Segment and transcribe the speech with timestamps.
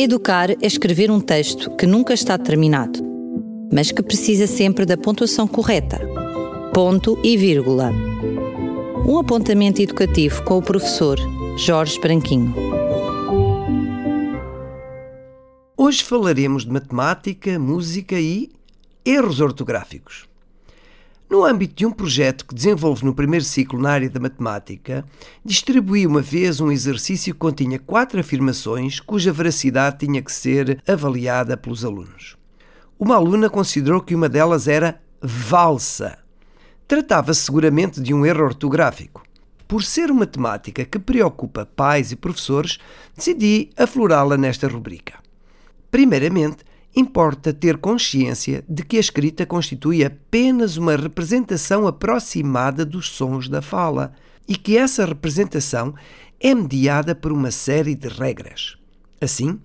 [0.00, 3.00] Educar é escrever um texto que nunca está terminado,
[3.72, 5.98] mas que precisa sempre da pontuação correta.
[6.72, 7.90] Ponto e vírgula.
[9.04, 11.18] Um apontamento educativo com o professor
[11.56, 12.54] Jorge Branquinho.
[15.76, 18.52] Hoje falaremos de matemática, música e
[19.04, 20.28] erros ortográficos.
[21.30, 25.04] No âmbito de um projeto que desenvolve no primeiro ciclo na área da matemática,
[25.44, 31.54] distribuí uma vez um exercício que continha quatro afirmações cuja veracidade tinha que ser avaliada
[31.54, 32.38] pelos alunos.
[32.98, 36.16] Uma aluna considerou que uma delas era valsa.
[36.86, 39.22] Tratava-se seguramente de um erro ortográfico.
[39.68, 42.78] Por ser uma temática que preocupa pais e professores,
[43.14, 45.18] decidi aflorá-la nesta rubrica.
[45.90, 46.64] Primeiramente,
[46.98, 53.62] importa ter consciência de que a escrita constitui apenas uma representação aproximada dos sons da
[53.62, 54.12] fala
[54.48, 55.94] e que essa representação
[56.40, 58.76] é mediada por uma série de regras.
[59.20, 59.60] Assim,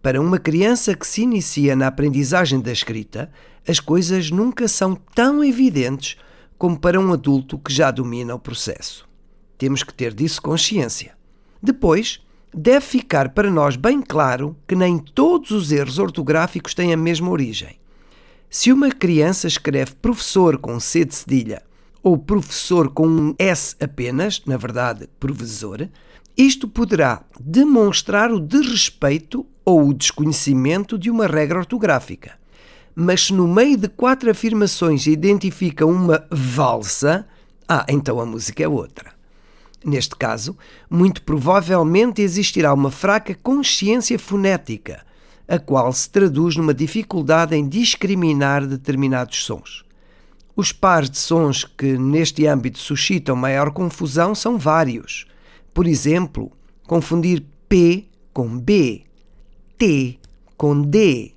[0.00, 3.30] para uma criança que se inicia na aprendizagem da escrita,
[3.66, 6.16] as coisas nunca são tão evidentes
[6.56, 9.08] como para um adulto que já domina o processo.
[9.58, 11.16] Temos que ter disso consciência.
[11.62, 12.20] Depois,
[12.54, 17.30] deve ficar para nós bem claro que nem todos os erros ortográficos têm a mesma
[17.30, 17.78] origem.
[18.50, 21.62] Se uma criança escreve professor com C de cedilha
[22.02, 25.88] ou professor com um S apenas, na verdade, professor,
[26.36, 32.38] isto poderá demonstrar o desrespeito ou o desconhecimento de uma regra ortográfica.
[32.94, 37.26] Mas se no meio de quatro afirmações identifica uma valsa,
[37.68, 39.17] ah, então a música é outra.
[39.84, 40.56] Neste caso,
[40.90, 45.04] muito provavelmente existirá uma fraca consciência fonética,
[45.46, 49.84] a qual se traduz numa dificuldade em discriminar determinados sons.
[50.56, 55.26] Os pares de sons que neste âmbito suscitam maior confusão são vários.
[55.72, 56.50] Por exemplo,
[56.84, 59.04] confundir P com B,
[59.78, 60.18] T
[60.56, 61.32] com D,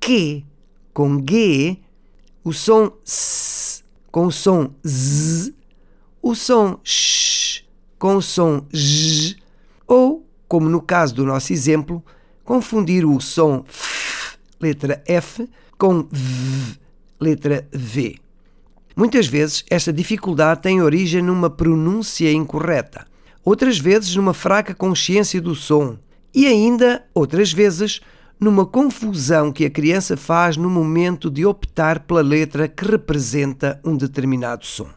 [0.00, 0.42] Q
[0.94, 1.76] com G,
[2.42, 5.52] o som S com o som Z,
[6.22, 7.27] o som Sh
[7.98, 9.36] com o som J,
[9.86, 12.02] ou, como no caso do nosso exemplo,
[12.44, 16.78] confundir o som F, letra F, com V,
[17.20, 18.18] letra V.
[18.96, 23.06] Muitas vezes esta dificuldade tem origem numa pronúncia incorreta,
[23.44, 25.98] outras vezes numa fraca consciência do som
[26.34, 28.00] e ainda outras vezes
[28.40, 33.96] numa confusão que a criança faz no momento de optar pela letra que representa um
[33.96, 34.88] determinado som.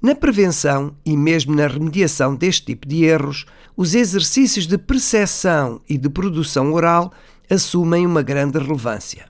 [0.00, 3.46] Na prevenção e mesmo na remediação deste tipo de erros,
[3.76, 7.12] os exercícios de percepção e de produção oral
[7.48, 9.26] assumem uma grande relevância.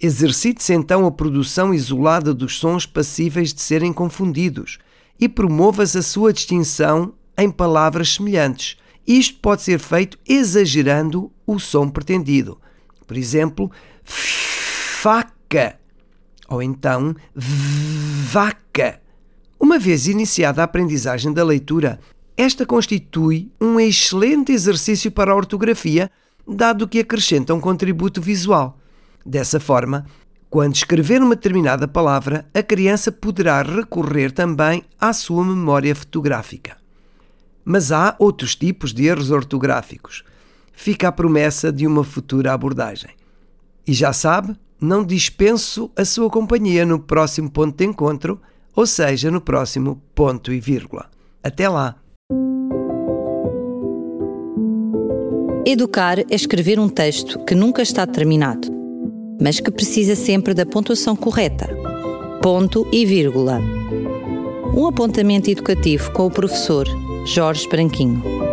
[0.00, 4.78] Exercite-se então a produção isolada dos sons passíveis de serem confundidos
[5.18, 8.76] e promovas a sua distinção em palavras semelhantes.
[9.06, 12.60] Isto pode ser feito exagerando o som pretendido.
[13.06, 13.70] Por exemplo,
[14.04, 15.78] faca
[16.48, 19.00] ou então vaca.
[19.58, 21.98] Uma vez iniciada a aprendizagem da leitura,
[22.36, 26.10] esta constitui um excelente exercício para a ortografia,
[26.46, 28.78] dado que acrescenta um contributo visual.
[29.24, 30.04] Dessa forma,
[30.50, 36.76] quando escrever uma determinada palavra, a criança poderá recorrer também à sua memória fotográfica.
[37.64, 40.22] Mas há outros tipos de erros ortográficos.
[40.72, 43.10] Fica a promessa de uma futura abordagem.
[43.86, 48.40] E já sabe, não dispenso a sua companhia no próximo ponto de encontro
[48.76, 51.06] ou seja, no próximo ponto e vírgula.
[51.42, 51.96] Até lá!
[55.64, 58.68] Educar é escrever um texto que nunca está terminado,
[59.40, 61.68] mas que precisa sempre da pontuação correta.
[62.40, 63.60] Ponto e vírgula.
[64.76, 66.86] Um apontamento educativo com o professor
[67.24, 68.45] Jorge Branquinho.